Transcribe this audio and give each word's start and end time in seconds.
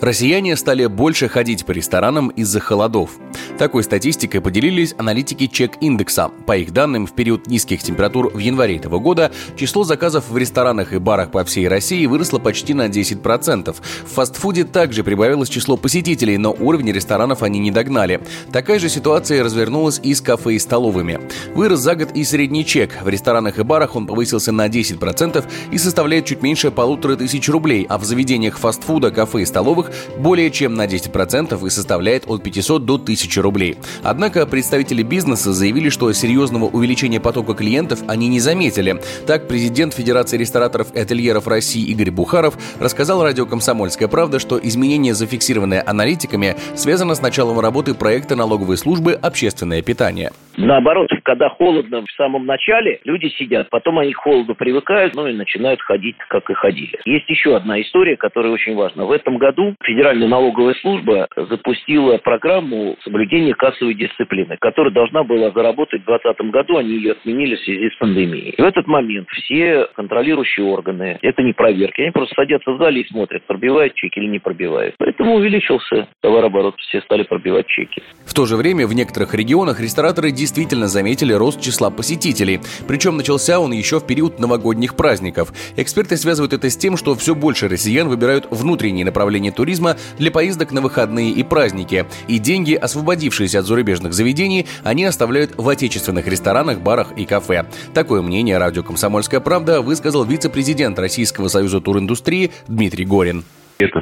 Россияне 0.00 0.54
стали 0.56 0.86
больше 0.86 1.28
ходить 1.28 1.66
по 1.66 1.72
ресторанам 1.72 2.28
из-за 2.28 2.60
холодов. 2.60 3.10
Такой 3.58 3.82
статистикой 3.82 4.40
поделились 4.40 4.94
аналитики 4.96 5.48
чек-индекса. 5.48 6.30
По 6.46 6.56
их 6.56 6.72
данным, 6.72 7.06
в 7.06 7.12
период 7.12 7.48
низких 7.48 7.82
температур 7.82 8.30
в 8.32 8.38
январе 8.38 8.76
этого 8.76 9.00
года 9.00 9.32
число 9.56 9.82
заказов 9.82 10.28
в 10.28 10.38
ресторанах 10.38 10.92
и 10.92 10.98
барах 10.98 11.32
по 11.32 11.44
всей 11.44 11.66
России 11.66 12.06
выросло 12.06 12.38
почти 12.38 12.74
на 12.74 12.86
10%. 12.86 13.74
В 13.74 14.14
фастфуде 14.14 14.64
также 14.64 15.02
прибавилось 15.02 15.48
число 15.48 15.76
посетителей, 15.76 16.38
но 16.38 16.54
уровень 16.56 16.92
ресторанов 16.92 17.42
они 17.42 17.58
не 17.58 17.72
догнали. 17.72 18.20
Такая 18.52 18.78
же 18.78 18.88
ситуация 18.88 19.42
развернулась 19.42 20.00
и 20.00 20.14
с 20.14 20.20
кафе 20.20 20.54
и 20.54 20.58
столовыми. 20.60 21.18
Вырос 21.54 21.80
за 21.80 21.96
год 21.96 22.10
и 22.14 22.22
средний 22.22 22.64
чек. 22.64 23.02
В 23.02 23.08
ресторанах 23.08 23.58
и 23.58 23.64
барах 23.64 23.96
он 23.96 24.06
повысился 24.06 24.52
на 24.52 24.68
10% 24.68 25.44
и 25.72 25.78
составляет 25.78 26.26
чуть 26.26 26.42
меньше 26.42 26.70
полутора 26.70 27.16
тысяч 27.16 27.48
рублей, 27.48 27.84
а 27.88 27.98
в 27.98 28.04
заведениях 28.04 28.58
фастфуда, 28.58 29.10
кафе 29.10 29.42
и 29.42 29.46
столовых 29.46 29.87
более 30.18 30.50
чем 30.50 30.74
на 30.74 30.86
10% 30.86 31.66
и 31.66 31.70
составляет 31.70 32.24
от 32.26 32.42
500 32.42 32.84
до 32.84 32.94
1000 32.94 33.42
рублей. 33.42 33.76
Однако 34.02 34.46
представители 34.46 35.02
бизнеса 35.02 35.52
заявили, 35.52 35.88
что 35.88 36.12
серьезного 36.12 36.64
увеличения 36.64 37.20
потока 37.20 37.54
клиентов 37.54 38.00
они 38.06 38.28
не 38.28 38.40
заметили. 38.40 39.00
Так, 39.26 39.48
президент 39.48 39.94
Федерации 39.94 40.36
рестораторов 40.36 40.94
и 40.94 41.00
ательеров 41.00 41.46
России 41.46 41.84
Игорь 41.90 42.10
Бухаров 42.10 42.58
рассказал 42.80 43.22
радио 43.22 43.46
«Комсомольская 43.46 44.08
правда», 44.08 44.38
что 44.38 44.58
изменение, 44.62 45.14
зафиксированное 45.14 45.82
аналитиками, 45.84 46.56
связано 46.74 47.14
с 47.14 47.22
началом 47.22 47.60
работы 47.60 47.94
проекта 47.94 48.36
налоговой 48.36 48.76
службы 48.76 49.12
«Общественное 49.12 49.82
питание». 49.82 50.32
Наоборот, 50.56 51.08
когда 51.28 51.50
холодно 51.50 52.06
в 52.06 52.10
самом 52.12 52.46
начале, 52.46 53.00
люди 53.04 53.26
сидят, 53.38 53.68
потом 53.68 53.98
они 53.98 54.14
к 54.14 54.16
холоду 54.16 54.54
привыкают, 54.54 55.14
ну 55.14 55.26
и 55.26 55.34
начинают 55.34 55.78
ходить, 55.82 56.16
как 56.26 56.48
и 56.48 56.54
ходили. 56.54 56.98
Есть 57.04 57.28
еще 57.28 57.54
одна 57.54 57.78
история, 57.82 58.16
которая 58.16 58.50
очень 58.50 58.74
важна. 58.74 59.04
В 59.04 59.12
этом 59.12 59.36
году 59.36 59.74
Федеральная 59.84 60.26
налоговая 60.26 60.72
служба 60.80 61.28
запустила 61.36 62.16
программу 62.16 62.96
соблюдения 63.04 63.52
кассовой 63.52 63.92
дисциплины, 63.92 64.56
которая 64.58 64.90
должна 64.90 65.22
была 65.22 65.50
заработать 65.50 66.00
в 66.00 66.06
2020 66.06 66.50
году, 66.50 66.78
они 66.78 66.92
ее 66.92 67.12
отменили 67.12 67.56
в 67.56 67.60
связи 67.60 67.90
с 67.90 67.96
пандемией. 67.98 68.54
И 68.56 68.62
в 68.62 68.64
этот 68.64 68.86
момент 68.86 69.28
все 69.28 69.86
контролирующие 69.96 70.64
органы, 70.64 71.18
это 71.20 71.42
не 71.42 71.52
проверки, 71.52 72.00
они 72.00 72.10
просто 72.10 72.36
садятся 72.36 72.70
в 72.70 72.78
зале 72.78 73.02
и 73.02 73.08
смотрят, 73.08 73.44
пробивают 73.44 73.92
чеки 73.96 74.18
или 74.18 74.28
не 74.28 74.38
пробивают. 74.38 74.94
Поэтому 74.96 75.34
увеличился 75.34 76.08
товарооборот, 76.22 76.76
все 76.78 77.02
стали 77.02 77.24
пробивать 77.24 77.66
чеки. 77.66 78.02
В 78.24 78.32
то 78.32 78.46
же 78.46 78.56
время 78.56 78.86
в 78.86 78.94
некоторых 78.94 79.34
регионах 79.34 79.78
рестораторы 79.78 80.30
действительно 80.30 80.78
действительно 80.78 80.88
заметили 81.18 81.32
рост 81.32 81.60
числа 81.60 81.90
посетителей. 81.90 82.60
Причем 82.86 83.16
начался 83.16 83.58
он 83.58 83.72
еще 83.72 83.98
в 83.98 84.04
период 84.04 84.38
новогодних 84.38 84.94
праздников. 84.94 85.52
Эксперты 85.76 86.16
связывают 86.16 86.52
это 86.52 86.70
с 86.70 86.76
тем, 86.76 86.96
что 86.96 87.16
все 87.16 87.34
больше 87.34 87.68
россиян 87.68 88.08
выбирают 88.08 88.46
внутренние 88.50 89.04
направления 89.04 89.50
туризма 89.50 89.96
для 90.16 90.30
поездок 90.30 90.70
на 90.70 90.80
выходные 90.80 91.32
и 91.32 91.42
праздники. 91.42 92.06
И 92.28 92.38
деньги, 92.38 92.74
освободившиеся 92.74 93.58
от 93.58 93.66
зарубежных 93.66 94.12
заведений, 94.12 94.66
они 94.84 95.04
оставляют 95.06 95.54
в 95.56 95.68
отечественных 95.68 96.28
ресторанах, 96.28 96.80
барах 96.80 97.08
и 97.16 97.24
кафе. 97.24 97.66
Такое 97.94 98.22
мнение 98.22 98.56
радио 98.58 98.84
«Комсомольская 98.84 99.40
правда» 99.40 99.82
высказал 99.82 100.24
вице-президент 100.24 101.00
Российского 101.00 101.48
союза 101.48 101.80
туриндустрии 101.80 102.52
Дмитрий 102.68 103.04
Горин. 103.04 103.42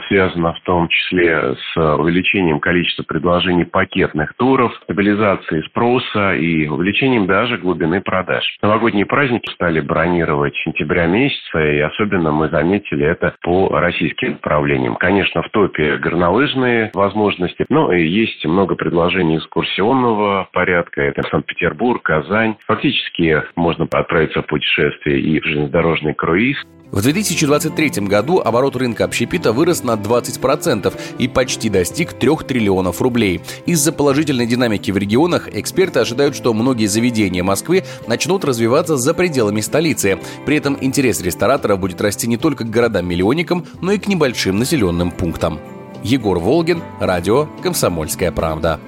Связано 0.09 0.53
в 0.55 0.61
том 0.61 0.89
числе 0.89 1.55
с 1.55 1.77
увеличением 1.77 2.61
количества 2.61 3.03
предложений 3.03 3.65
пакетных 3.65 4.35
туров, 4.35 4.73
стабилизацией 4.85 5.65
спроса 5.65 6.35
и 6.35 6.69
увеличением 6.69 7.27
даже 7.27 7.59
глубины 7.59 8.01
продаж. 8.01 8.45
Новогодние 8.63 9.07
праздники 9.07 9.53
стали 9.53 9.81
бронировать 9.81 10.55
сентября 10.65 11.07
месяца, 11.07 11.59
и 11.59 11.81
особенно 11.81 12.31
мы 12.31 12.49
заметили 12.49 13.05
это 13.05 13.35
по 13.43 13.69
российским 13.71 14.33
направлениям. 14.33 14.97
Конечно, 14.97 15.43
в 15.43 15.51
топе 15.51 15.97
горнолыжные 15.97 16.91
возможности, 16.95 17.67
но 17.69 17.93
и 17.93 18.07
есть 18.07 18.45
много 18.45 18.77
предложений 18.77 19.39
экскурсионного 19.39 20.49
порядка. 20.53 21.03
Это 21.03 21.23
Санкт-Петербург, 21.29 22.03
Казань. 22.03 22.57
Фактически 22.67 23.43
можно 23.57 23.87
отправиться 23.91 24.43
в 24.43 24.47
путешествие 24.47 25.21
и 25.21 25.41
в 25.41 25.45
железнодорожный 25.45 26.15
круиз. 26.15 26.57
В 26.97 27.03
2023 27.03 28.07
году 28.07 28.41
оборот 28.43 28.75
рынка 28.75 29.05
общепита 29.05 29.53
вырос 29.53 29.85
на 29.85 29.97
20% 29.97 30.95
и 31.19 31.29
почти 31.29 31.69
достиг 31.69 32.15
3 32.15 32.31
триллионов 32.49 33.03
рублей. 33.03 33.43
Из-за 33.67 33.93
положительной 33.93 34.47
динамики 34.47 34.91
в 34.91 34.97
регионах 34.97 35.55
эксперты 35.55 36.01
ожидают, 36.01 36.35
что 36.35 36.55
многие 36.55 36.87
заведения 36.87 37.45
Москвы 37.45 37.85
начнут 38.07 38.47
развиваться 38.47 38.97
за 38.97 39.13
пределами 39.13 39.61
столицы. 39.61 40.19
При 40.47 40.57
этом 40.57 40.79
интерес 40.81 41.21
рестораторов 41.21 41.81
будет 41.81 42.01
расти 42.01 42.27
не 42.27 42.39
только 42.39 42.65
к 42.65 42.71
городам-миллионникам, 42.71 43.67
но 43.83 43.93
и 43.93 43.99
к 43.99 44.09
небольшим 44.09 44.59
населенным 44.59 45.11
пунктам. 45.11 45.61
Егор 46.03 46.39
Волгин, 46.39 46.83
радио 46.99 47.47
«Комсомольская 47.63 48.33
правда». 48.33 48.81